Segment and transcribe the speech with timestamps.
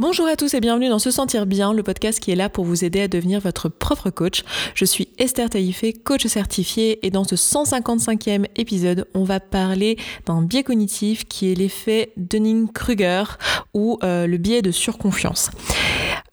[0.00, 2.64] Bonjour à tous et bienvenue dans Se Sentir Bien, le podcast qui est là pour
[2.64, 4.42] vous aider à devenir votre propre coach.
[4.74, 9.96] Je suis Esther Taïfé, coach certifiée, et dans ce 155e épisode, on va parler
[10.26, 13.22] d'un biais cognitif qui est l'effet Dunning-Kruger
[13.72, 15.52] ou euh, le biais de surconfiance.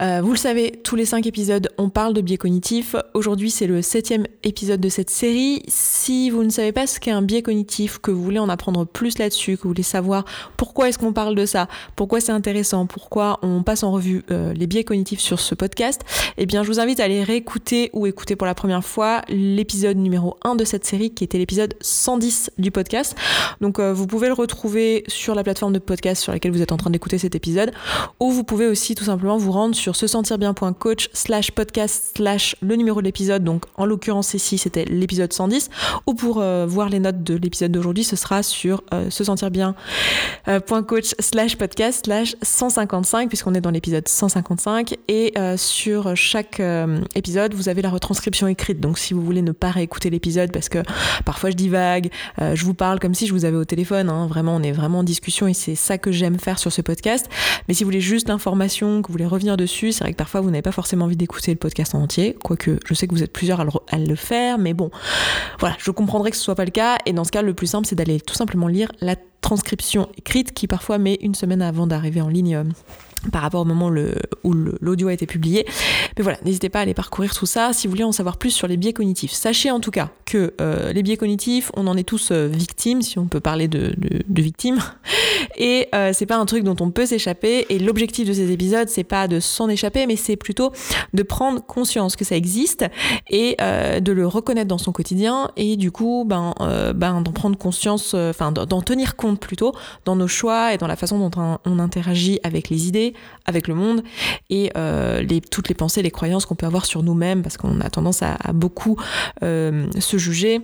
[0.02, 2.96] Euh, vous le savez, tous les cinq épisodes, on parle de biais cognitif.
[3.14, 5.62] Aujourd'hui, c'est le septième épisode de cette série.
[5.68, 8.86] Si vous ne savez pas ce qu'est un biais cognitif, que vous voulez en apprendre
[8.86, 10.26] plus là-dessus, que vous voulez savoir
[10.58, 14.54] pourquoi est-ce qu'on parle de ça, pourquoi c'est intéressant, pourquoi on passe en revue euh,
[14.54, 16.02] les biais cognitifs sur ce podcast,
[16.38, 19.98] eh bien, je vous invite à aller réécouter ou écouter pour la première fois l'épisode
[19.98, 23.16] numéro 1 de cette série, qui était l'épisode 110 du podcast.
[23.60, 26.72] Donc, euh, vous pouvez le retrouver sur la plateforme de podcast sur laquelle vous êtes
[26.72, 27.72] en train d'écouter cet épisode,
[28.20, 32.56] ou vous pouvez aussi tout simplement vous rendre sur se sentir bien.coach slash podcast slash
[32.62, 33.44] le numéro de l'épisode.
[33.44, 35.70] Donc en l'occurrence ici c'était l'épisode 110.
[36.08, 41.16] Ou pour euh, voir les notes de l'épisode d'aujourd'hui, ce sera sur se sentir bien.coach
[41.20, 44.98] slash podcast slash 155 puisqu'on est dans l'épisode 155.
[45.08, 46.62] Et euh, sur chaque
[47.16, 48.80] épisode, vous avez la retranscription écrite.
[48.80, 50.80] Donc si vous voulez ne pas réécouter l'épisode parce que
[51.26, 54.10] parfois je divague, je vous parle comme si je vous avais au téléphone.
[54.10, 54.28] Hein.
[54.28, 57.28] Vraiment, on est vraiment en discussion et c'est ça que j'aime faire sur ce podcast.
[57.68, 60.42] Mais si vous voulez juste l'information, que vous voulez revenir dessus, c'est vrai que parfois
[60.42, 63.24] vous n'avez pas forcément envie d'écouter le podcast en entier, quoique je sais que vous
[63.24, 64.92] êtes plusieurs à le, faire, mais bon,
[65.60, 66.98] voilà, je comprendrais que ce soit pas le cas.
[67.06, 70.54] Et dans ce cas, le plus simple, c'est d'aller tout simplement lire la transcription écrite
[70.54, 72.64] qui parfois met une semaine avant d'arriver en ligne euh,
[73.32, 73.92] par rapport au moment
[74.44, 75.66] où l'audio a été publié.
[76.18, 78.52] Mais voilà, n'hésitez pas à aller parcourir tout ça si vous voulez en savoir plus
[78.52, 79.32] sur les biais cognitifs.
[79.32, 83.02] Sachez en tout cas que euh, les biais cognitifs, on en est tous euh, victimes,
[83.02, 83.94] si on peut parler de,
[84.30, 84.80] victimes,
[85.58, 87.66] et euh, c'est pas un truc dont on peut s'échapper.
[87.70, 90.72] Et l'objectif de ces épisodes, c'est pas de s'en échapper, mais c'est plutôt
[91.14, 92.86] de prendre conscience que ça existe
[93.30, 96.54] et de le reconnaître dans son quotidien et du coup, ben,
[96.96, 99.74] ben d'en prendre conscience, enfin d'en tenir compte plutôt
[100.06, 103.14] dans nos choix et dans la façon dont on interagit avec les idées
[103.46, 104.04] avec le monde
[104.50, 107.90] et euh, toutes les pensées, les croyances qu'on peut avoir sur nous-mêmes parce qu'on a
[107.90, 108.98] tendance à, beaucoup
[109.44, 110.62] euh, se juger.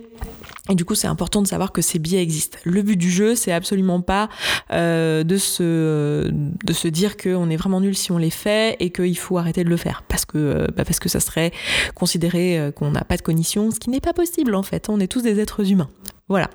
[0.70, 2.58] Et du coup, c'est important de savoir que ces biais existent.
[2.64, 4.28] Le but du jeu, c'est absolument pas
[4.70, 8.90] euh, de, se, de se dire qu'on est vraiment nul si on les fait et
[8.90, 11.52] qu'il faut arrêter de le faire parce que, bah parce que ça serait
[11.94, 14.88] considéré qu'on n'a pas de cognition, ce qui n'est pas possible en fait.
[14.88, 15.88] On est tous des êtres humains.
[16.28, 16.50] Voilà.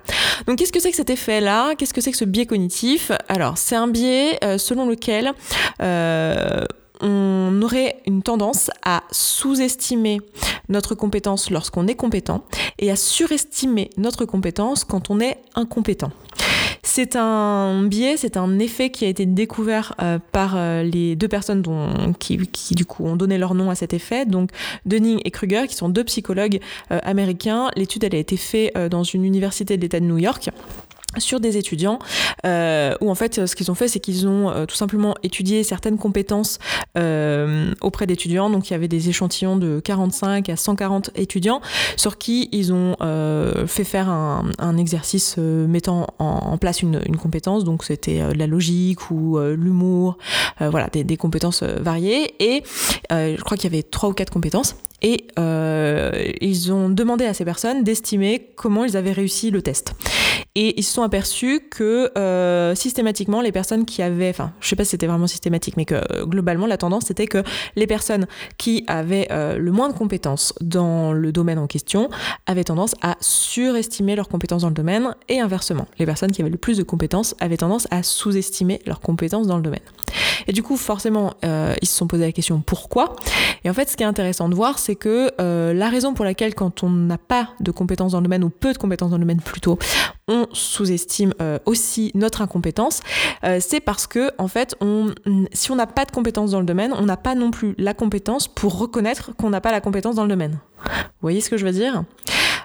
[0.45, 1.75] Donc qu'est-ce que c'est que cet effet-là?
[1.75, 3.11] Qu'est-ce que c'est que ce biais cognitif?
[3.27, 5.33] Alors c'est un biais euh, selon lequel
[5.81, 6.63] euh,
[7.03, 10.21] on aurait une tendance à sous-estimer
[10.69, 12.45] notre compétence lorsqu'on est compétent
[12.79, 16.11] et à surestimer notre compétence quand on est incompétent.
[16.85, 21.29] C'est un biais, c'est un effet qui a été découvert euh, par euh, les deux
[21.29, 21.63] personnes
[22.19, 22.37] qui,
[22.71, 24.51] du coup ont donné leur nom à cet effet, donc
[24.85, 26.59] Dunning et Kruger, qui sont deux psychologues
[26.91, 27.69] euh, américains.
[27.75, 30.49] L'étude elle a été faite dans une université de l'État de New York
[31.17, 31.99] sur des étudiants
[32.45, 35.63] euh, où en fait ce qu'ils ont fait c'est qu'ils ont euh, tout simplement étudié
[35.63, 36.59] certaines compétences
[36.97, 38.49] euh, auprès d'étudiants.
[38.49, 41.61] Donc il y avait des échantillons de 45 à 140 étudiants
[41.95, 44.43] sur qui ils ont euh, fait faire un,
[44.77, 47.63] exercice mettant en, place une, une compétence.
[47.63, 50.17] Donc c'était la logique ou l'humour
[50.59, 52.33] voilà des, des compétences variées.
[52.39, 52.63] Et
[53.11, 55.27] je crois qu'il y avait trois ou quatre compétences et
[56.41, 59.93] ils ont demandé à ces personnes d'estimer comment ils avaient réussi le test.
[60.55, 64.75] Et ils se sont aperçus que euh, systématiquement, les personnes qui avaient, enfin, je sais
[64.75, 67.43] pas si c'était vraiment systématique, mais que euh, globalement, la tendance c'était que
[67.75, 68.27] les personnes
[68.57, 72.09] qui avaient euh, le moins de compétences dans le domaine en question
[72.45, 76.51] avaient tendance à surestimer leurs compétences dans le domaine, et inversement, les personnes qui avaient
[76.51, 79.81] le plus de compétences avaient tendance à sous-estimer leurs compétences dans le domaine.
[80.47, 83.15] Et du coup, forcément, ils se sont posé la question pourquoi?
[83.63, 85.31] Et en fait, ce qui est intéressant de voir, c'est que
[85.73, 88.73] la raison pour laquelle, quand on n'a pas de compétences dans le domaine ou peu
[88.73, 89.77] de compétences dans le domaine plutôt,
[90.27, 93.01] on sous-estime euh, aussi notre incompétence,
[93.43, 95.13] euh, c'est parce que en fait, on,
[95.51, 97.93] si on n'a pas de compétences dans le domaine, on n'a pas non plus la
[97.93, 100.59] compétence pour reconnaître qu'on n'a pas la compétence dans le domaine.
[100.85, 102.03] Vous voyez ce que je veux dire?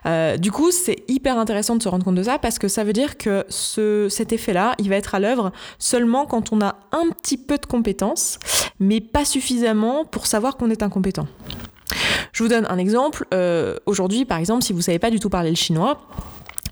[0.06, 2.84] Euh, du coup, c'est hyper intéressant de se rendre compte de ça parce que ça
[2.84, 6.76] veut dire que ce, cet effet-là, il va être à l'œuvre seulement quand on a
[6.92, 8.38] un petit peu de compétences,
[8.81, 11.27] mais pas suffisamment pour savoir qu'on est incompétent.
[12.33, 13.27] Je vous donne un exemple.
[13.86, 15.98] Aujourd'hui, par exemple, si vous savez pas du tout parler le chinois,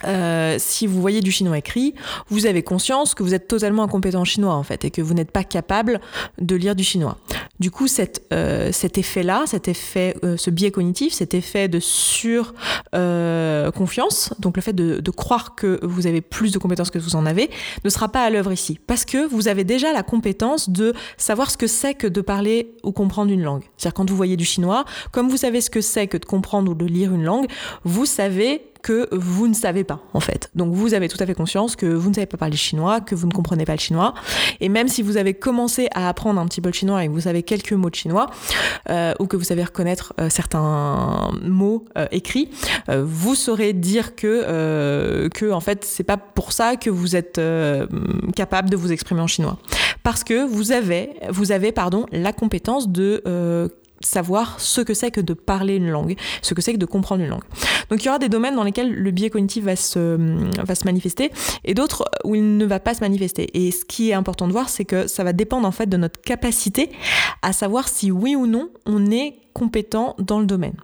[0.04, 1.94] euh, si vous voyez du chinois écrit,
[2.28, 5.14] vous avez conscience que vous êtes totalement incompétent en chinois en fait et que vous
[5.14, 6.00] n'êtes pas capable
[6.38, 7.16] de lire du chinois.
[7.58, 11.80] Du coup, cette, euh, cet effet-là, cet effet, euh, ce biais cognitif, cet effet de
[11.80, 12.54] sur
[13.74, 17.16] confiance, donc le fait de, de, croire que vous avez plus de compétences que vous
[17.16, 17.50] en avez,
[17.84, 21.50] ne sera pas à l'œuvre ici parce que vous avez déjà la compétence de savoir
[21.50, 23.62] ce que c'est que de parler ou comprendre une langue.
[23.76, 26.70] C'est-à-dire quand vous voyez du chinois, comme vous savez ce que c'est que de comprendre
[26.72, 27.46] ou de lire une langue,
[27.84, 30.48] vous savez que vous ne savez pas, en fait.
[30.54, 33.16] Donc vous avez tout à fait conscience que vous ne savez pas parler chinois, que
[33.16, 34.14] vous ne comprenez pas le chinois.
[34.60, 37.12] Et même si vous avez commencé à apprendre un petit peu le chinois et que
[37.12, 38.30] vous avez quelques mots de chinois,
[38.88, 42.48] euh, ou que vous savez reconnaître euh, certains mots euh, écrits,
[42.88, 47.40] vous saurez dire que, que en fait, c'est pas pour ça que vous êtes
[48.36, 49.58] capable de vous exprimer en chinois.
[50.04, 53.24] Parce que vous avez, vous avez pardon, la compétence de
[54.00, 57.22] savoir ce que c'est que de parler une langue, ce que c'est que de comprendre
[57.22, 57.44] une langue.
[57.90, 60.16] Donc il y aura des domaines dans lesquels le biais cognitif va se,
[60.62, 61.30] va se manifester
[61.64, 63.50] et d'autres où il ne va pas se manifester.
[63.54, 65.96] Et ce qui est important de voir, c'est que ça va dépendre en fait de
[65.96, 66.90] notre capacité
[67.42, 70.74] à savoir si oui ou non on est compétent dans le domaine.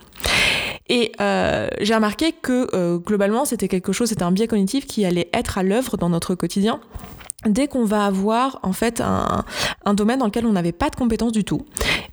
[0.89, 5.05] Et euh, j'ai remarqué que euh, globalement, c'était quelque chose, c'était un biais cognitif qui
[5.05, 6.81] allait être à l'œuvre dans notre quotidien
[7.47, 9.45] dès qu'on va avoir en fait un,
[9.95, 11.65] domaine dans lequel on n'avait pas de compétences du tout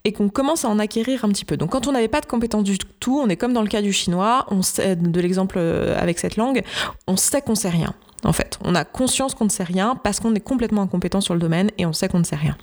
[0.04, 1.58] et qu'on commence à en acquérir un petit peu.
[1.58, 3.82] Donc quand on n'avait pas de compétences du tout, on est comme dans le cas
[3.82, 6.64] du chinois, on sait, de l'exemple euh, avec cette langue,
[7.08, 7.94] on sait qu'on sait rien.
[8.26, 11.34] En fait, on a conscience qu'on ne sait rien parce qu'on est complètement incompétent sur
[11.34, 12.58] le domaine et on sait qu'on ne sait rien.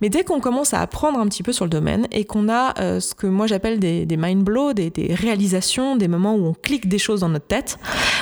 [0.00, 2.74] Mais dès qu'on commence à apprendre un petit peu sur le domaine et qu'on a
[2.80, 6.88] euh, ce que moi j'appelle des, mind blows, des, réalisations, des moments où on clique
[6.88, 7.78] des choses dans notre tête,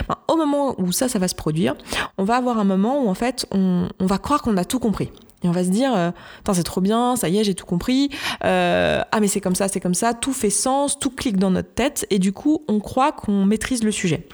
[0.06, 1.74] ben, moment où ça, ça va se produire,
[2.18, 5.10] on va avoir un moment où en fait on, va croire qu'on a tout compris.
[5.42, 6.10] Et on va se dire, euh,
[6.52, 8.10] c'est trop bien, ça y est, j'ai tout compris.
[8.44, 11.50] Euh, ah mais c'est comme ça, c'est comme ça, tout fait sens, tout clique dans
[11.50, 14.28] notre tête, et du coup, on croit qu'on maîtrise le sujet.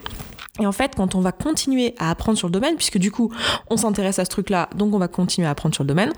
[0.60, 3.30] Et en fait, quand on va continuer à apprendre sur le domaine, puisque du coup,
[3.68, 6.12] on s'intéresse à ce truc-là, donc on va continuer à apprendre sur le domaine,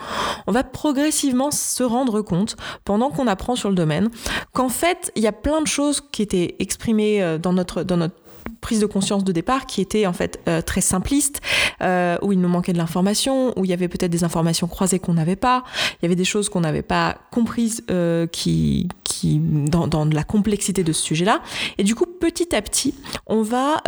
[0.47, 4.11] on va progressivement se rendre compte, pendant qu'on apprend sur le domaine,
[4.53, 7.97] qu'en fait, il y a plein de choses qui étaient exprimées euh, dans notre, dans
[7.97, 8.15] notre
[8.61, 11.41] prise de conscience de départ qui était en fait euh, très simpliste,
[11.81, 14.99] euh, où il nous manquait de l'information, où il y avait peut-être des informations croisées
[14.99, 15.65] qu'on n'avait pas,
[15.95, 20.25] il y avait des choses qu'on n'avait pas comprises euh, qui, qui, dans, dans la
[20.25, 21.41] complexité de ce sujet-là.
[21.79, 22.95] Et du coup, petit à petit,
[23.27, 23.83] on va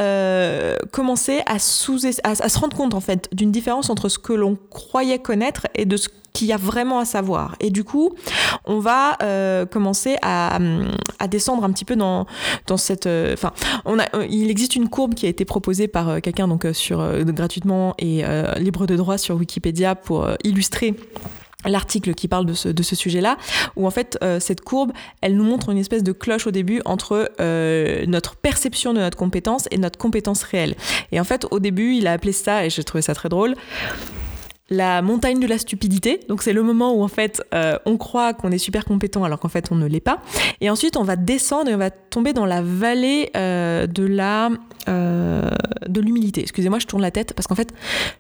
[0.93, 4.33] commencer à, sous, à, à se rendre compte en fait d'une différence entre ce que
[4.33, 7.57] l'on croyait connaître et de ce qu'il y a vraiment à savoir.
[7.61, 8.15] Et du coup,
[8.65, 10.59] on va euh, commencer à,
[11.29, 12.27] descendre un petit peu dans,
[12.67, 13.07] dans cette.
[13.07, 13.53] Euh, enfin,
[13.87, 18.23] euh, il existe une courbe qui a été proposée par quelqu'un donc sur gratuitement et
[18.59, 20.95] libre de droit sur Wikipédia pour illustrer
[21.67, 23.37] l'article qui parle de ce, de ce sujet-là,
[23.77, 27.31] où en fait cette courbe, elle nous montre une espèce de cloche au début entre
[28.07, 30.75] notre perception de notre compétence et notre compétence réelle.
[31.13, 33.55] Et en fait, au début, il a appelé ça, et j'ai trouvé ça très drôle,
[34.71, 36.21] la montagne de la stupidité.
[36.29, 39.41] Donc c'est le moment où en fait euh, on croit qu'on est super compétent alors
[39.41, 40.23] qu'en fait on ne l'est pas.
[40.61, 44.51] Et ensuite on va descendre et on va tomber dans la vallée euh, de la
[44.89, 45.51] euh,
[45.89, 46.41] de l'humilité.
[46.41, 47.75] Excusez-moi, je tourne la tête parce qu'en fait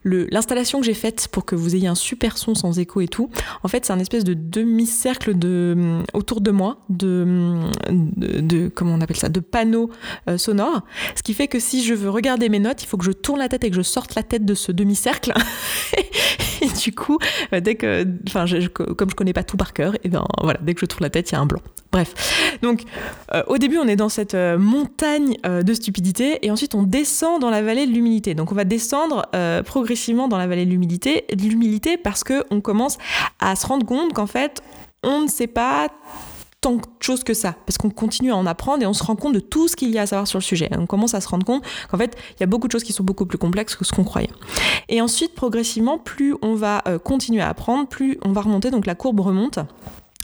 [0.05, 3.31] l'installation que j'ai faite pour que vous ayez un super son sans écho et tout,
[3.63, 9.01] en fait c'est un espèce de demi-cercle de autour de moi de, de, comment on
[9.01, 9.91] appelle ça de panneaux
[10.37, 10.83] sonores.
[11.15, 13.39] Ce qui fait que si je veux regarder mes notes, il faut que je tourne
[13.39, 15.33] la tête et que je sorte la tête de ce demi-cercle.
[16.63, 17.19] et du coup,
[17.53, 18.45] euh, dès que, enfin,
[18.97, 21.11] comme je connais pas tout par cœur, et ben voilà, dès que je tourne la
[21.11, 21.61] tête, il y a un blanc.
[21.93, 22.85] Bref, donc
[23.35, 27.41] euh, au début, on est dans cette euh, montagne de stupidité, et ensuite on descend
[27.41, 28.35] dans la vallée de l'humilité.
[28.35, 29.27] Donc on va descendre
[29.65, 32.99] progressivement dans la vallée de l'humilité, l'humilité parce que on commence
[33.41, 34.63] à se rendre compte qu'en fait,
[35.03, 35.89] on ne sait pas
[36.61, 39.17] tant de choses que ça, parce qu'on continue à en apprendre et on se rend
[39.17, 40.69] compte de tout ce qu'il y a à savoir sur le sujet.
[40.77, 42.93] On commence à se rendre compte qu'en fait, il y a beaucoup de choses qui
[42.93, 44.31] sont beaucoup plus complexes que ce qu'on croyait.
[44.89, 48.87] Et ensuite, progressivement, plus on va euh, continuer à apprendre, plus on va remonter, donc
[48.87, 49.59] la courbe remonte.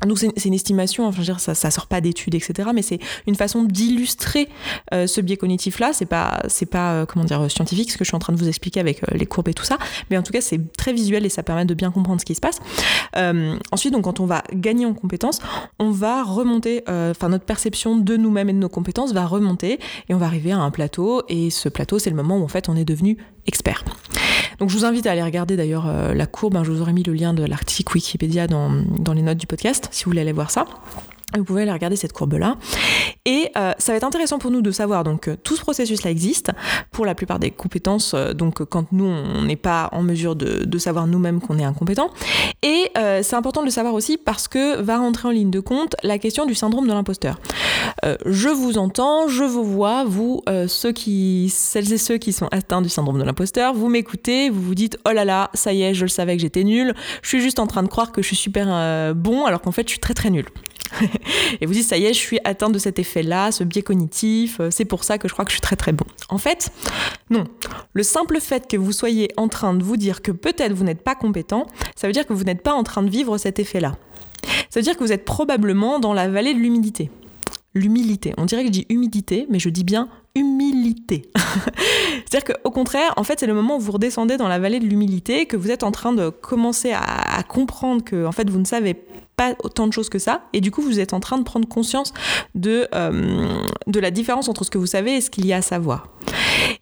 [0.07, 2.71] Donc c'est une estimation, enfin ça, ça sort pas d'études, etc.
[2.75, 4.49] Mais c'est une façon d'illustrer
[4.93, 5.93] euh, ce biais cognitif-là.
[5.93, 8.39] C'est pas, c'est pas euh, comment dire scientifique ce que je suis en train de
[8.39, 9.79] vous expliquer avec euh, les courbes et tout ça,
[10.11, 12.35] mais en tout cas c'est très visuel et ça permet de bien comprendre ce qui
[12.35, 12.61] se passe.
[13.73, 15.41] ensuite, donc quand on va gagner en compétences,
[15.79, 20.15] on va remonter, enfin notre perception de nous-mêmes et de nos compétences va remonter et
[20.15, 21.23] on va arriver à un plateau.
[21.29, 23.85] Et ce plateau, c'est le moment où en fait on est devenu expert.
[24.59, 26.93] Donc je vous invite à aller regarder d'ailleurs euh, la courbe, hein, je vous aurais
[26.93, 30.23] mis le lien de l'article Wikipédia dans, dans les notes du podcast si vous voulez
[30.23, 30.65] aller voir ça.
[31.35, 32.57] Vous pouvez aller regarder cette courbe-là.
[33.25, 36.53] Et euh, ça va être intéressant pour nous de savoir donc tout ce processus-là existe
[36.93, 38.15] pour la plupart des compétences.
[38.15, 42.11] Euh, donc quand nous on n'est pas en mesure de, savoir nous-mêmes qu'on est incompétent.
[42.63, 45.59] Et euh, c'est important de le savoir aussi parce que va rentrer en ligne de
[45.59, 47.41] compte la question du syndrome de l'imposteur.
[48.25, 52.83] je vous entends, je vous vois, vous ceux qui, celles et ceux qui sont atteints
[52.83, 55.95] du syndrome de l'imposteur, vous m'écoutez, vous vous dites oh là là, ça y est,
[55.95, 56.95] je le savais que j'étais nul.
[57.23, 59.89] Je suis juste en train de croire que je suis super bon alors qu'en fait
[59.89, 60.45] je suis très très nul.
[61.61, 64.61] et vous dites, ça y est, je suis atteinte de cet effet-là, ce biais cognitif,
[64.61, 66.07] euh, c'est pour ça que je crois que je suis très très bon.
[66.29, 66.71] En fait,
[67.31, 67.45] non.
[67.93, 71.03] Le simple fait que vous soyez en train de vous dire que peut-être vous n'êtes
[71.03, 73.97] pas compétent, ça veut dire que vous n'êtes pas en train de vivre cet effet-là.
[74.71, 77.11] Ça veut dire que vous êtes probablement dans la vallée de l'humidité.
[77.75, 78.33] L'humilité.
[78.39, 81.31] On dirait que je dis humidité, mais je dis bien humilité.
[82.27, 84.87] C'est-à-dire qu'au contraire, en fait, c'est le moment où vous redescendez dans la vallée de
[84.87, 87.01] l'humilité, que vous êtes en train de commencer à,
[87.39, 88.97] à comprendre que, en fait, vous ne savez
[89.37, 90.43] pas autant de choses que ça.
[90.53, 92.13] Et du coup, vous êtes en train de prendre conscience
[92.55, 93.47] de, euh,
[93.87, 96.09] de la différence entre ce que vous savez et ce qu'il y a à savoir.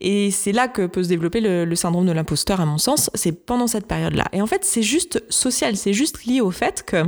[0.01, 3.11] Et c'est là que peut se développer le, syndrome de l'imposteur, à mon sens.
[3.15, 4.25] C'est pendant cette période-là.
[4.33, 5.77] Et en fait, c'est juste social.
[5.77, 7.05] C'est juste lié au fait que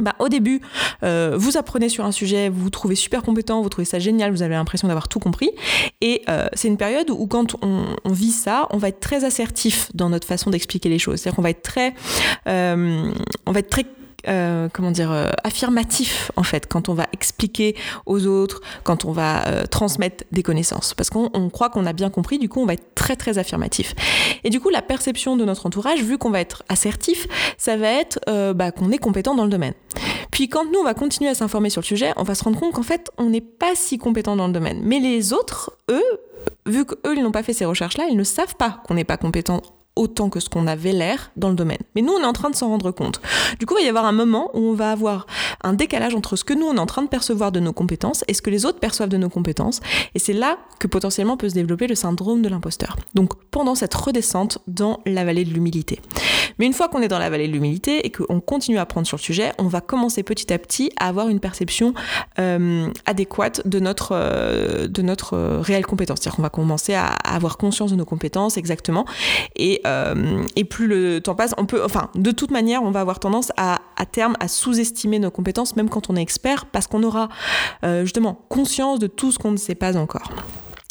[0.00, 0.60] bah, au début,
[1.02, 4.30] euh, vous apprenez sur un sujet, vous vous trouvez super compétent, vous trouvez ça génial,
[4.30, 5.50] vous avez l'impression d'avoir tout compris.
[6.00, 9.90] Et euh, c'est une période où quand on, vit ça, on va être très assertif
[9.94, 11.18] dans notre façon d'expliquer les choses.
[11.18, 11.94] C'est-à-dire qu'on va être très,
[12.46, 13.84] on va être très
[14.26, 19.12] euh, comment dire, euh, affirmatif en fait quand on va expliquer aux autres, quand on
[19.12, 22.66] va euh, transmettre des connaissances, parce qu'on croit qu'on a bien compris, du coup on
[22.66, 23.94] va être très très affirmatif.
[24.42, 27.92] Et du coup la perception de notre entourage, vu qu'on va être assertif, ça va
[27.92, 28.18] être
[28.54, 29.74] bah, qu'on est compétent dans le domaine.
[30.32, 32.58] Puis quand nous on va continuer à s'informer sur le sujet, on va se rendre
[32.58, 34.80] compte qu'en fait on n'est pas si compétent dans le domaine.
[34.82, 36.20] Mais les autres, eux,
[36.66, 39.16] vu qu'eux ils n'ont pas fait ces recherches-là, ils ne savent pas qu'on n'est pas
[39.16, 39.62] compétent
[39.98, 41.78] autant que ce qu'on avait l'air dans le domaine.
[41.94, 43.20] Mais nous, on est en train de s'en rendre compte.
[43.58, 45.26] Du coup, il va y avoir un moment où on va avoir
[45.62, 48.24] un décalage entre ce que nous, on est en train de percevoir de nos compétences
[48.28, 49.80] et ce que les autres perçoivent de nos compétences.
[50.14, 52.96] Et c'est là que potentiellement peut se développer le syndrome de l'imposteur.
[53.14, 56.00] Donc, pendant cette redescente dans la vallée de l'humilité.
[56.58, 59.06] Mais une fois qu'on est dans la vallée de l'humilité et qu'on continue à apprendre
[59.06, 61.94] sur le sujet, on va commencer petit à petit à avoir une perception
[62.38, 66.18] euh, adéquate de notre, euh, de notre euh, réelle compétence.
[66.20, 69.04] C'est-à-dire qu'on va commencer à, avoir conscience de nos compétences exactement.
[69.56, 73.00] Et, euh, et plus le temps passe, on peut, enfin, de toute manière, on va
[73.00, 76.86] avoir tendance à, à terme à sous-estimer nos compétences, même quand on est expert, parce
[76.86, 77.28] qu'on aura
[77.84, 80.30] euh, justement conscience de tout ce qu'on ne sait pas encore.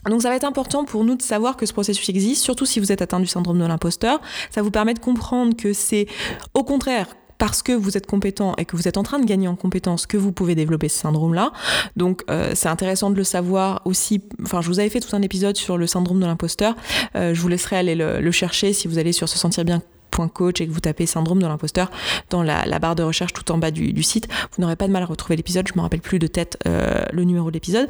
[0.10, 2.80] Donc ça va être important pour nous de savoir que ce processus existe, surtout si
[2.80, 4.22] vous êtes atteint du syndrome de l'imposteur.
[4.52, 6.08] Ça vous permet de comprendre que c'est
[6.54, 7.08] au contraire
[7.38, 10.06] parce que vous êtes compétent et que vous êtes en train de gagner en compétences
[10.06, 11.52] que vous pouvez développer ce syndrome-là.
[11.96, 14.22] Donc euh, c'est intéressant de le savoir aussi.
[14.44, 16.76] Enfin, je vous avais fait tout un épisode sur le syndrome de l'imposteur.
[17.16, 19.82] Euh, je vous laisserai aller le, le, chercher si vous allez sur se sentir bien
[20.28, 21.92] coach et que vous tapez syndrome de l'imposteur
[22.30, 25.04] dans la, barre de recherche tout en bas du, site, vous n'aurez pas de mal
[25.04, 25.68] à retrouver l'épisode.
[25.68, 27.88] Je me rappelle plus de tête euh, le numéro de l'épisode,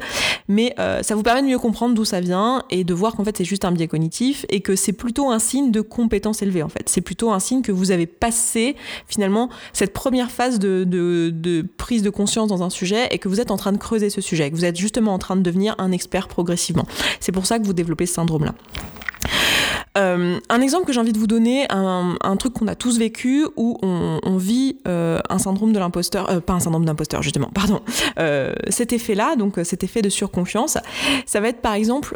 [0.48, 3.24] mais euh, ça vous permet de mieux comprendre d'où ça vient et de voir qu'en
[3.24, 6.62] fait c'est juste un biais cognitif et que c'est plutôt un signe de compétence élevée
[6.62, 6.88] en fait.
[6.88, 11.64] C'est plutôt un signe que vous avez passé finalement cette première phase de, de, de
[11.76, 14.20] prise de conscience dans un sujet et que vous êtes en train de creuser ce
[14.20, 16.86] sujet, que vous êtes justement en train de devenir un expert progressivement.
[17.20, 18.54] C'est pour ça que vous développez ce syndrome-là.
[19.96, 23.46] Euh, un exemple que j'ai envie de vous donner, un, truc qu'on a tous vécu
[23.56, 27.80] où on, vit euh, un syndrome de l'imposteur, euh, pas un syndrome d'imposteur justement, pardon,
[28.68, 30.78] cet effet-là, donc cet effet de surconfiance,
[31.26, 32.14] ça va être par exemple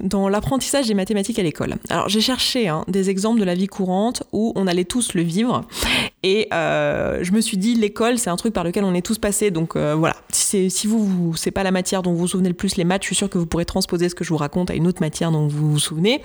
[0.00, 1.76] dans l'apprentissage des mathématiques à l'école.
[1.90, 5.22] Alors j'ai cherché hein, des exemples de la vie courante où on allait tous le
[5.22, 5.64] vivre
[6.22, 9.50] et je me suis dit l'école c'est un truc par lequel on est tous passés,
[9.50, 12.84] donc voilà, si, vous, c'est pas la matière dont vous vous souvenez le plus les
[12.84, 14.86] maths, je suis sûre que vous pourrez transposer ce que je vous raconte à une
[14.86, 16.22] autre matière dont vous vous souvenez.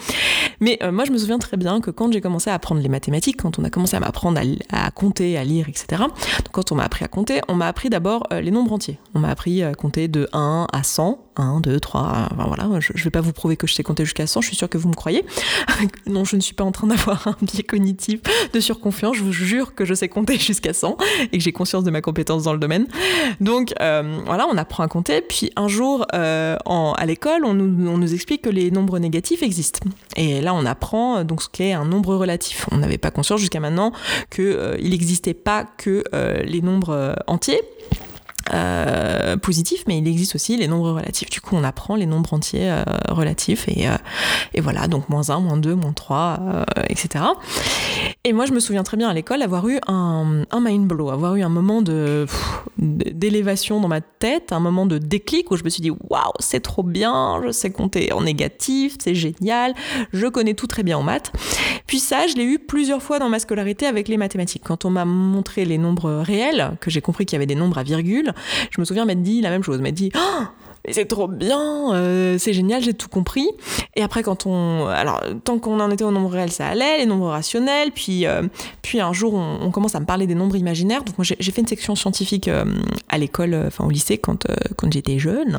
[0.60, 2.90] Mais euh, moi, je me souviens très bien que quand j'ai commencé à apprendre les
[2.90, 6.76] mathématiques, quand on a commencé à m'apprendre à, compter, à lire, etc., donc quand on
[6.76, 9.00] m'a appris à compter, on m'a appris d'abord euh, les nombres entiers.
[9.14, 12.92] On m'a appris à compter de 1 à 100, 1, 2, 3, enfin voilà, je,
[12.96, 14.78] je vais pas vous prouver que je sais compter jusqu'à 100, je suis sûre que
[14.78, 15.26] vous me croyez.
[16.08, 18.22] non, je ne suis pas en train d'avoir un biais cognitif
[18.52, 20.98] de surconfiance, je vous jure que je sais compter jusqu'à 100
[21.32, 22.88] et que j'ai conscience de ma compétence dans le domaine.
[23.40, 28.14] Donc euh, voilà, on apprend à compter, puis un jour euh, à l'école, on nous,
[28.14, 29.80] explique que les nombres négatifs existent.
[30.16, 32.68] Et là, on apprend euh, donc ce qu'est un nombre relatif.
[32.72, 33.92] On n'avait pas conscience jusqu'à maintenant
[34.30, 36.04] qu'il n'existait pas que
[36.44, 37.62] les nombres entiers.
[38.52, 41.30] Euh, positifs, mais il existe aussi les nombres relatifs.
[41.30, 43.96] Du coup, on apprend les nombres entiers euh, relatifs et, euh,
[44.54, 47.24] et, voilà, donc moins 1, moins 2, moins 3, euh, etc.
[48.26, 51.36] Et moi, je me souviens très bien à l'école avoir eu un mind blow, avoir
[51.36, 52.26] eu un moment de
[52.84, 56.60] d'élévation dans ma tête, un moment de déclic où je me suis dit waouh, c'est
[56.60, 59.74] trop bien, je sais compter en négatif, c'est génial,
[60.12, 61.32] je connais tout très bien en maths.
[61.88, 64.64] Puis ça, je l'ai eu plusieurs fois dans ma scolarité avec les mathématiques.
[64.66, 67.78] Quand on m'a montré les nombres réels, que j'ai compris qu'il y avait des nombres
[67.78, 68.34] à virgule,
[68.70, 70.44] je me souviens m'être dit la même chose, m'être dit oh
[70.92, 73.48] c'est trop bien, euh, c'est génial, j'ai tout compris.
[73.96, 77.06] Et après, quand on, alors tant qu'on en était au nombre réel, ça allait, les
[77.06, 77.92] nombres rationnels.
[77.92, 78.44] Puis, euh,
[78.82, 81.04] puis un jour, on, commence à me parler des nombres imaginaires.
[81.04, 82.66] Donc moi, j'ai fait une section scientifique euh,
[83.08, 85.58] à l'école, enfin au lycée, quand quand j'étais jeune.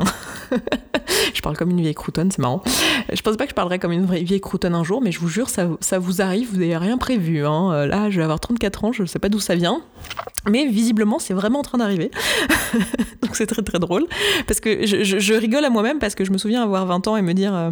[1.35, 2.63] je parle comme une vieille croutonne, c'est marrant.
[3.11, 5.21] Je pense pas que je parlerai comme une vraie vieille croutonne un jour, mais je
[5.21, 7.47] vous jure, ça, ça vous arrive, vous n'avez rien prévu.
[7.47, 7.87] Hein.
[7.87, 9.83] Là, je vais avoir 34 ans, je sais pas d'où ça vient.
[10.51, 12.11] Mais visiblement, c'est vraiment en train d'arriver.
[13.23, 14.07] Donc c'est très très drôle.
[14.47, 17.17] Parce que je, je rigole à moi-même parce que je me souviens avoir 20 ans
[17.17, 17.71] et me dire, euh,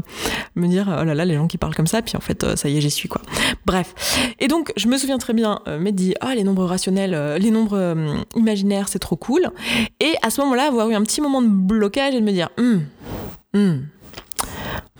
[0.54, 2.56] me dire oh là là, les gens qui parlent comme ça, puis en fait, euh,
[2.56, 3.22] ça y est, j'y suis quoi.
[3.66, 4.34] Bref.
[4.40, 7.38] Et donc, je me souviens très bien m'être dit, ah, oh, les nombres rationnels, euh,
[7.38, 7.96] les nombres
[8.36, 9.50] imaginaires, c'est trop cool.
[10.00, 12.48] Et à ce moment-là, avoir eu un petit moment de blocage et de me dire,
[12.58, 12.82] hum,
[13.54, 13.86] hum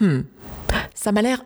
[0.00, 0.22] hmm,
[0.94, 1.44] ça m'a l'air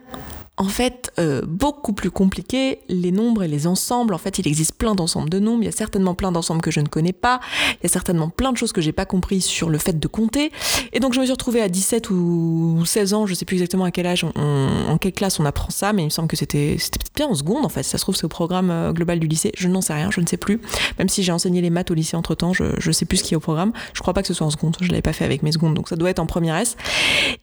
[0.58, 2.78] en fait euh, beaucoup plus compliqué.
[2.88, 5.62] Les nombres et les ensembles, en fait, il existe plein d'ensembles de nombres.
[5.62, 7.40] Il y a certainement plein d'ensembles que je ne connais pas.
[7.72, 10.08] Il y a certainement plein de choses que j'ai pas compris sur le fait de
[10.08, 10.50] compter.
[10.92, 13.84] Et donc je me suis retrouvée à 17 ou 16 ans, je sais plus exactement
[13.84, 16.76] à quel âge, en quelle classe on apprend ça, mais il me semble que c'était
[16.76, 17.82] peut-être bien en seconde en fait.
[17.82, 19.52] Ça se trouve c'est au programme euh, global du lycée.
[19.56, 20.60] Je n'en sais rien, je ne sais plus.
[20.98, 23.24] Même si j'ai enseigné les maths au lycée entre temps, je je sais plus ce
[23.24, 23.72] qui est au programme.
[23.92, 24.76] Je crois pas que ce soit en seconde.
[24.80, 26.76] Je l'avais pas fait avec mes secondes, donc ça doit être en première S.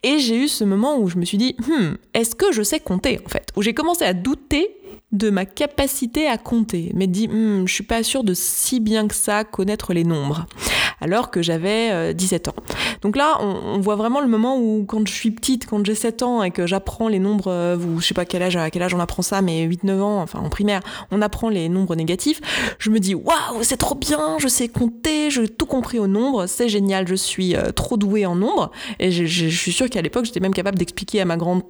[0.03, 2.79] Et j'ai eu ce moment où je me suis dit, hmm, est-ce que je sais
[2.79, 3.02] compter?
[3.05, 3.49] En fait.
[3.55, 4.77] Où j'ai commencé à douter
[5.11, 9.07] de ma capacité à compter, mais dit hmm, je suis pas sûre de si bien
[9.07, 10.47] que ça connaître les nombres
[11.01, 12.55] alors que j'avais 17 euh, ans.
[13.03, 16.23] Donc là, on, voit vraiment le moment où quand je suis petite, quand j'ai 7
[16.23, 18.81] ans et que j'apprends les nombres, euh, vous, je sais pas quel âge, à quel
[18.81, 20.81] âge on apprend ça, mais 8-9 ans, enfin en primaire,
[21.11, 22.39] on apprend les nombres négatifs,
[22.79, 26.45] je me dis waouh, c'est trop bien, je sais compter, j'ai tout compris au nombre,
[26.45, 28.71] c'est génial, je suis euh, trop douée en nombre.
[28.99, 31.63] Et je, suis sûre qu'à l'époque, j'étais même capable d'expliquer à ma grande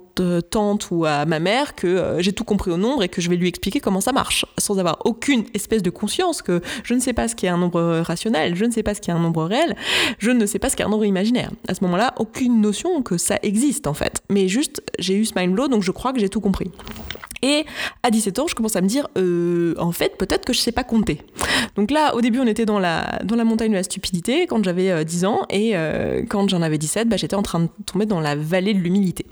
[0.50, 3.34] tante ou à ma mère que j'ai tout compris au nombre et que je vais
[3.34, 7.12] lui expliquer comment ça marche, sans avoir aucune espèce de conscience que je ne sais
[7.12, 9.76] pas ce qu'est un nombre rationnel, je ne sais pas ce qu'est un nombre réel,
[10.18, 11.50] je ne sais pas ce qu'est un nombre imaginaire.
[11.68, 14.22] À ce moment-là, aucune notion que ça existe en fait.
[14.30, 16.70] Mais juste, j'ai eu ce mind blow, donc je crois que j'ai tout compris.
[17.44, 17.66] Et
[18.02, 20.72] à 17 ans, je commence à me dire, euh, en fait, peut-être que je sais
[20.72, 21.20] pas compter.
[21.76, 24.64] Donc là, au début, on était dans la, dans la montagne de la stupidité quand
[24.64, 27.68] j'avais 10 euh, ans, et euh, quand j'en avais 17, bah, j'étais en train de
[27.84, 29.26] tomber dans la vallée de l'humilité.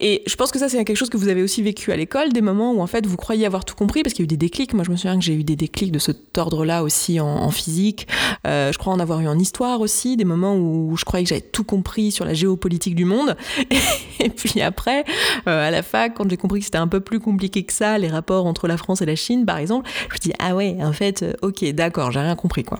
[0.00, 2.32] Et je pense que ça, c'est quelque chose que vous avez aussi vécu à l'école,
[2.32, 4.26] des moments où en fait vous croyez avoir tout compris, parce qu'il y a eu
[4.26, 4.74] des déclics.
[4.74, 8.08] Moi, je me souviens que j'ai eu des déclics de cet ordre-là aussi en, physique.
[8.44, 11.40] je crois en avoir eu en histoire aussi, des moments où je croyais que j'avais
[11.40, 13.36] tout compris sur la géopolitique du monde.
[14.20, 15.04] Et puis après,
[15.46, 18.08] à la fac, quand j'ai compris que c'était un peu plus compliqué que ça, les
[18.08, 20.92] rapports entre la France et la Chine, par exemple, je me dis, ah ouais, en
[20.92, 22.78] fait, euh, ok, d'accord, j'ai rien compris, quoi.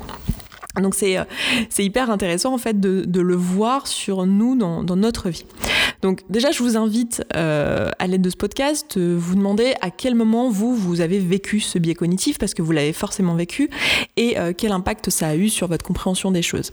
[0.80, 1.24] Donc c'est euh,
[1.68, 5.44] c'est hyper intéressant en fait de, de, le voir sur nous dans, dans notre vie.
[6.02, 9.90] Donc déjà, je vous invite euh, à l'aide de ce podcast, euh, vous demander à
[9.90, 13.70] quel moment vous, vous avez vécu ce biais cognitif, parce que vous l'avez forcément vécu,
[14.16, 16.70] et euh, quel impact ça a eu sur votre compréhension des choses.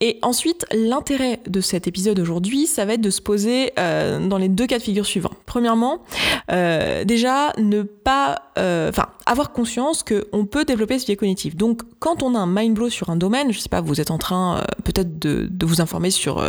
[0.00, 4.48] Et ensuite, l'intérêt de cet épisode aujourd'hui, ça va être de se poser dans les
[4.48, 5.32] deux cas de figure suivants.
[5.46, 6.02] Premièrement,
[6.48, 8.36] déjà, ne pas...
[8.56, 11.56] Enfin, avoir conscience qu'on peut développer ce biais cognitif.
[11.56, 14.10] Donc, quand on a un mind blow sur un domaine, je sais pas, vous êtes
[14.10, 16.44] en train peut-être de, vous informer sur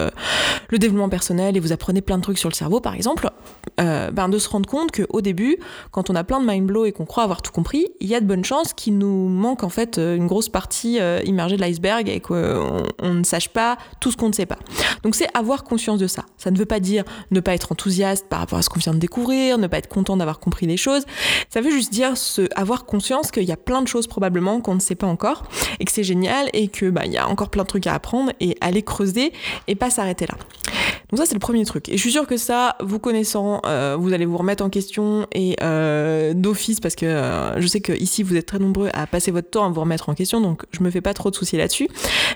[0.70, 3.30] le développement personnel et vous apprenez plein de trucs sur le cerveau, par exemple,
[3.80, 5.58] euh, ben de se rendre compte qu'au début,
[5.92, 8.16] quand on a plein de mind blow et qu'on croit avoir tout compris, il y
[8.16, 11.58] a de bonnes chances qu'il nous manque en fait euh, une grosse partie euh, immergée
[11.58, 14.58] de l'iceberg et qu'on on ne sache pas tout ce qu'on ne sait pas.
[15.04, 16.26] Donc c'est avoir conscience de ça.
[16.38, 18.94] Ça ne veut pas dire ne pas être enthousiaste par rapport à ce qu'on vient
[18.94, 21.06] de découvrir, ne pas être content d'avoir compris les choses.
[21.50, 22.14] Ça veut juste dire
[22.56, 25.44] avoir conscience qu'il y a plein de choses probablement qu'on ne sait pas encore
[25.80, 28.32] et que c'est génial et que bah y a encore plein de trucs à apprendre
[28.40, 29.34] et aller creuser
[29.68, 30.36] et pas s'arrêter là.
[31.10, 31.90] Donc ça c'est le premier truc.
[31.90, 35.28] Et je suis sûre que ça, vous connaissant, euh, vous allez vous remettre en question
[35.34, 39.08] et euh, d'office parce que euh, je sais que ici vous êtes très nombreux à
[39.08, 41.36] passer votre temps à vous remettre en question, donc je me fais pas trop de
[41.36, 41.88] soucis là-dessus.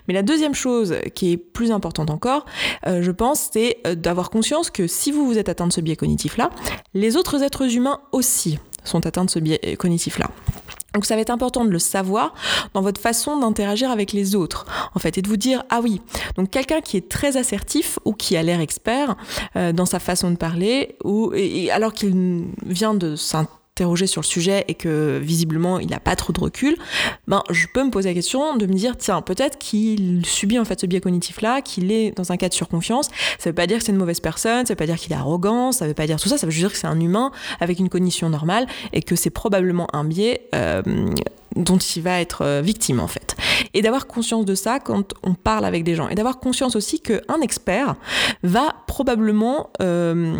[0.08, 2.46] Mais la deuxième chose qui est plus importante encore,
[2.86, 6.50] je pense, c'est d'avoir conscience que si vous vous êtes atteint de ce biais cognitif-là,
[6.94, 10.30] les autres êtres humains aussi sont atteints de ce biais cognitif-là.
[10.94, 12.34] Donc ça va être important de le savoir
[12.74, 16.02] dans votre façon d'interagir avec les autres, en fait, et de vous dire ah oui,
[16.36, 19.16] donc quelqu'un qui est très assertif ou qui a l'air expert
[19.56, 23.16] euh, dans sa façon de parler, ou et, alors qu'il vient de
[23.82, 26.78] interroger sur le sujet et que visiblement il n'a pas trop de recul,
[27.28, 30.66] ben je peux me poser la question de me dire tiens peut-être qu'il subit en
[30.66, 33.08] fait ce biais cognitif là, qu'il est dans un cas de surconfiance.
[33.40, 35.16] Ça veut pas dire que c'est une mauvaise personne, ça veut pas dire qu'il est
[35.16, 37.32] arrogant, ça veut pas dire tout ça, ça veut juste dire que c'est un humain
[37.60, 40.84] avec une cognition normale et que c'est probablement un biais euh,
[41.56, 43.36] dont il va être euh, victime en fait.
[43.74, 46.08] Et d'avoir conscience de ça quand on parle avec des gens.
[46.10, 47.96] Et d'avoir conscience aussi qu'un expert
[48.44, 50.38] va probablement euh,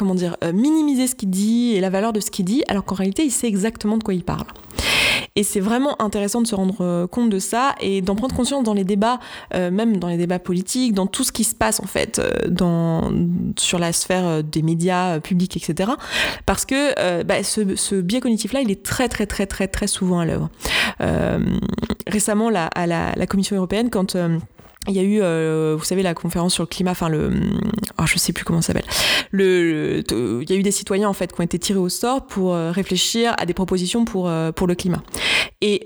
[0.00, 2.86] comment dire, euh, minimiser ce qu'il dit et la valeur de ce qu'il dit, alors
[2.86, 4.46] qu'en réalité, il sait exactement de quoi il parle.
[5.36, 8.64] Et c'est vraiment intéressant de se rendre euh, compte de ça et d'en prendre conscience
[8.64, 9.20] dans les débats,
[9.54, 13.12] euh, même dans les débats politiques, dans tout ce qui se passe en fait dans,
[13.58, 15.90] sur la sphère des médias publics, etc.
[16.46, 20.20] Parce que bah, ce, ce, biais cognitif-là, il est très très très très très souvent
[20.20, 20.48] à l'œuvre.
[22.06, 24.16] récemment, à la, Commission européenne, quand
[24.88, 27.30] il y a eu, euh, vous savez, la conférence sur le climat, enfin le,
[27.98, 28.88] oh, je sais plus comment ça s'appelle.
[29.30, 32.26] Le, il y a eu des citoyens en fait qui ont été tirés au sort
[32.26, 35.02] pour euh, réfléchir à des propositions pour euh, pour le climat.
[35.62, 35.82] Et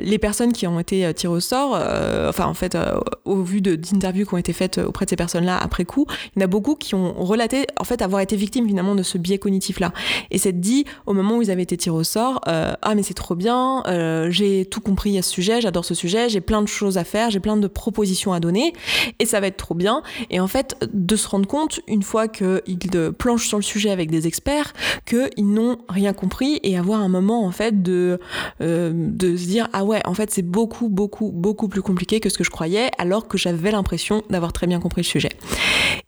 [0.00, 1.78] les personnes qui ont été tirées au sort,
[2.26, 2.78] enfin en fait,
[3.26, 6.42] au vu d'interviews qui ont été faites auprès de ces personnes-là après coup, il y
[6.42, 9.36] en a beaucoup qui ont relaté en fait avoir été victimes finalement de ce biais
[9.36, 9.92] cognitif-là.
[10.30, 13.12] Et c'est dit au moment où ils avaient été tirés au sort, ah mais c'est
[13.12, 13.82] trop bien,
[14.30, 17.30] j'ai tout compris à ce sujet, j'adore ce sujet, j'ai plein de choses à faire,
[17.30, 18.72] j'ai plein de propositions à donner
[19.18, 20.02] et ça va être trop bien.
[20.30, 22.78] Et en fait, de se rendre compte, une fois qu'ils
[23.18, 24.72] planchent sur le sujet avec des experts,
[25.06, 28.20] qu'ils n'ont rien compris et avoir un moment en fait de,
[28.60, 32.28] euh, de se dire ah ouais, en fait c'est beaucoup, beaucoup, beaucoup plus compliqué que
[32.28, 35.30] ce que je croyais alors que j'avais l'impression d'avoir très bien compris le sujet.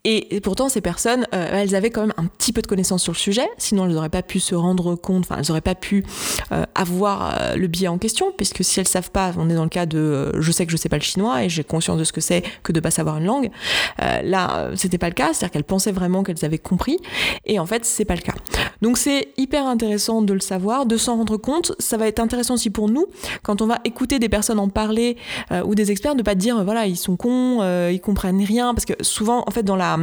[0.04, 3.12] Et, pourtant, ces personnes, euh, elles avaient quand même un petit peu de connaissances sur
[3.12, 6.04] le sujet, sinon elles n'auraient pas pu se rendre compte, enfin elles n'auraient pas pu
[6.50, 9.68] euh, avoir le biais en question, puisque si elles savent pas, on est dans le
[9.68, 12.11] cas de je sais que je sais pas le chinois et j'ai conscience de ce
[12.12, 13.50] que c'est que de pas savoir une langue.
[13.98, 16.98] là, c'était pas le cas, c'est-à-dire qu'elles pensaient vraiment qu'elles avaient compris,
[17.44, 18.34] et en fait, c'est pas le cas.
[18.80, 21.72] Donc c'est hyper intéressant de le savoir, de s'en rendre compte.
[21.78, 23.06] Ça va être intéressant aussi pour nous
[23.42, 25.16] quand on va écouter des personnes en parler
[25.50, 28.74] euh, ou des experts, de pas dire voilà ils sont cons, euh, ils comprennent rien,
[28.74, 29.98] parce que souvent en fait dans la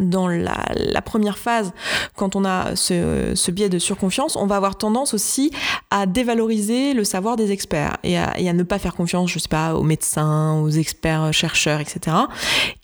[0.00, 1.72] dans la, première phase,
[2.16, 5.50] quand on a ce, biais de surconfiance, on va avoir tendance aussi
[5.90, 9.74] à dévaloriser le savoir des experts et à, ne pas faire confiance, je sais pas,
[9.74, 12.16] aux médecins, aux experts chercheurs, etc.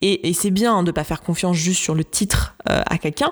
[0.01, 3.31] Et, c'est bien de ne pas faire confiance juste sur le titre euh, à quelqu'un,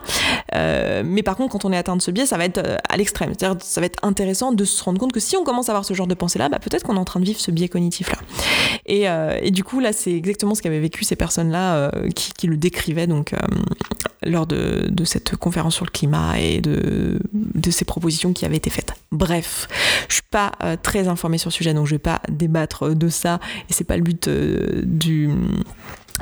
[0.55, 2.77] euh, mais par contre, quand on est atteint de ce biais, ça va être euh,
[2.89, 3.33] à l'extrême.
[3.37, 5.85] C'est-à-dire, ça va être intéressant de se rendre compte que si on commence à avoir
[5.85, 8.19] ce genre de pensée-là, bah, peut-être qu'on est en train de vivre ce biais cognitif-là.
[8.87, 13.07] Et, du coup, là, c'est exactement ce qu'avaient vécu ces personnes-là qui, qui, le décrivaient.
[13.07, 13.35] Donc,
[14.23, 17.18] lors de, cette conférence sur le climat et de,
[17.70, 18.94] ces propositions qui avaient été faites.
[19.12, 19.68] Bref,
[20.09, 23.09] je suis pas euh, très informée sur le sujet, donc je vais pas débattre de
[23.09, 25.31] ça, et c'est pas le but euh, du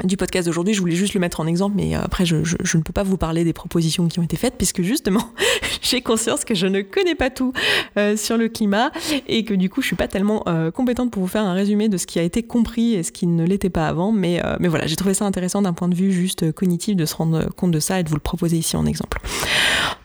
[0.04, 2.82] du podcast d'aujourd'hui, je voulais juste le mettre en exemple, mais euh, après, je, ne
[2.82, 5.24] peux pas vous parler des propositions qui ont été faites, puisque justement,
[5.82, 7.52] j'ai conscience que je ne connais pas tout
[7.96, 8.90] euh, sur le climat
[9.26, 11.88] et que du coup, je suis pas tellement euh, compétente pour vous faire un résumé
[11.88, 14.12] de ce qui a été compris et ce qui ne l'était pas avant.
[14.12, 17.14] Mais, mais voilà, j'ai trouvé ça intéressant d'un point de vue juste cognitif de se
[17.14, 19.20] rendre compte de ça et de vous le proposer ici en exemple.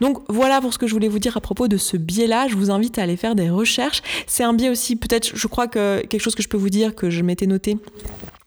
[0.00, 2.48] Donc voilà pour ce que je voulais vous dire à propos de ce biais-là.
[2.48, 4.02] Je vous invite à aller faire des recherches.
[4.26, 6.94] C'est un biais aussi, peut-être, je crois que quelque chose que je peux vous dire
[6.94, 7.78] que je m'étais noté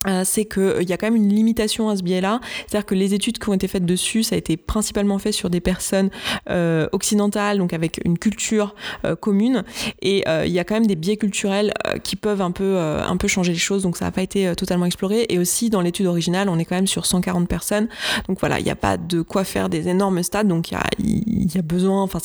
[0.06, 2.40] euh, c'est qu'il euh, y a quand même une limitation à ce biais-là.
[2.66, 5.50] C'est-à-dire que les études qui ont été faites dessus, ça a été principalement fait sur
[5.50, 6.10] des personnes
[6.50, 8.74] euh, occidentales, donc avec une culture
[9.20, 9.64] commune.
[10.02, 11.72] Et il y a quand même des biais culturels
[12.04, 14.84] qui peuvent un peu, un peu changer les choses, donc ça n'a pas été totalement
[14.84, 15.26] exploré.
[15.28, 17.88] Et aussi, dans l'étude originale, on est quand même sur 140 personnes.
[18.28, 20.76] Donc voilà, il n'y a pas de quoi faire des énormes stades, donc il y
[20.76, 22.18] a, y a, besoin, enfin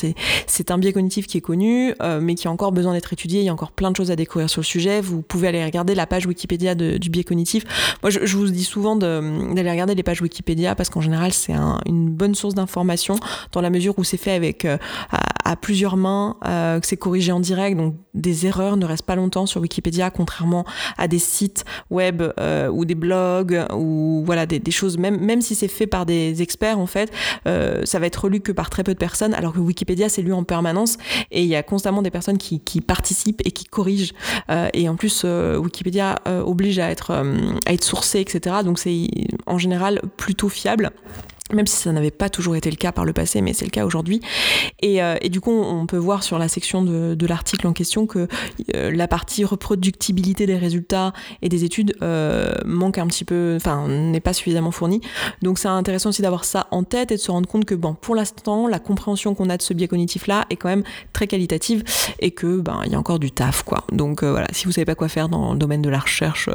[0.47, 3.41] c'est un biais cognitif qui est connu, mais qui a encore besoin d'être étudié.
[3.41, 5.01] Il y a encore plein de choses à découvrir sur le sujet.
[5.01, 7.62] Vous pouvez aller regarder la page Wikipédia du biais cognitif
[8.01, 11.53] moi, je, vous dis souvent d'aller regarder les pages Wikipédia parce qu'en général, c'est
[11.85, 13.15] une bonne source d'information
[13.51, 14.77] dans la mesure où c'est fait avec euh,
[15.43, 19.15] à, plusieurs mains, euh, que c'est corrigé en direct, donc des erreurs ne restent pas
[19.15, 20.65] longtemps sur Wikipédia, contrairement
[20.97, 24.97] à des sites web euh, ou des blogs ou voilà des, choses.
[24.97, 27.11] Même même si c'est fait par des experts, en fait,
[27.45, 30.33] ça va être lu que par très peu de personnes, alors que Wikipédia c'est lu
[30.33, 30.97] en permanence
[31.31, 34.13] et il y a constamment des personnes qui, qui participent et qui corrigent.
[34.73, 37.11] et en plus, Wikipédia oblige à être
[37.65, 38.57] à être sourcé, etc.
[38.63, 39.07] Donc c'est
[39.45, 40.91] en général plutôt fiable
[41.51, 43.71] même si ça n'avait pas toujours été le cas par le passé, mais c'est le
[43.71, 44.21] cas aujourd'hui.
[44.81, 48.07] Et, euh, du coup, on peut voir sur la section de, de l'article en question
[48.07, 48.27] que
[48.75, 53.87] euh, la partie reproductibilité des résultats et des études euh, manque un petit peu, enfin,
[53.87, 55.01] n'est pas suffisamment fournie.
[55.41, 57.93] Donc c'est intéressant aussi d'avoir ça en tête et de se rendre compte que, bon,
[57.93, 61.83] pour l'instant, la compréhension qu'on a de ce biais cognitif-là est quand même très qualitative
[62.19, 63.83] et que, ben, il y a encore du taf, quoi.
[63.91, 66.49] Donc voilà, si vous savez pas quoi faire dans le domaine de la recherche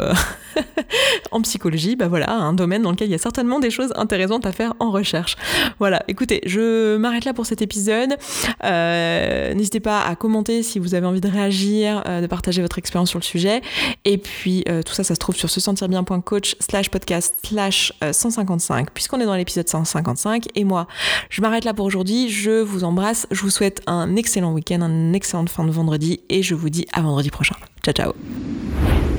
[1.31, 4.47] en psychologie, ben voilà, un domaine dans lequel il y a certainement des choses intéressantes
[4.47, 5.37] à faire en recherche.
[5.79, 8.17] Voilà, écoutez, je m'arrête là pour cet épisode.
[8.65, 12.79] Euh, n'hésitez pas à commenter si vous avez envie de réagir, euh, de partager votre
[12.79, 13.63] expérience sur le sujet.
[14.05, 17.93] Et puis, euh, tout ça, ça se trouve sur se sentir bien.coach slash podcast slash
[18.13, 20.47] 155, puisqu'on est dans l'épisode 155.
[20.55, 20.87] Et moi,
[21.31, 22.29] je m'arrête là pour aujourd'hui.
[22.29, 23.27] Je vous embrasse.
[23.31, 26.21] Je vous souhaite un excellent week-end, une excellente fin de vendredi.
[26.29, 27.57] Et je vous dis à vendredi prochain.
[27.85, 28.13] Ciao, ciao.